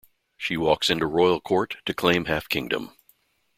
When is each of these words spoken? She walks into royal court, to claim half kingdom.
She 0.35 0.57
walks 0.57 0.89
into 0.89 1.05
royal 1.05 1.39
court, 1.39 1.75
to 1.85 1.93
claim 1.93 2.25
half 2.25 2.49
kingdom. 2.49 2.95